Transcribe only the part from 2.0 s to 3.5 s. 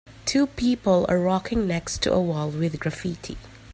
to a wall with graffiti.